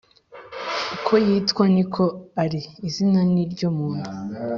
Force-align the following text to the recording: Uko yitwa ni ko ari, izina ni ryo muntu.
Uko 0.95 1.13
yitwa 1.27 1.63
ni 1.75 1.83
ko 1.93 2.03
ari, 2.43 2.59
izina 2.87 3.19
ni 3.33 3.43
ryo 3.53 3.69
muntu. 3.77 4.09